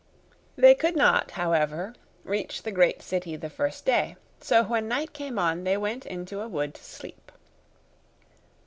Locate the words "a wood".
6.41-6.73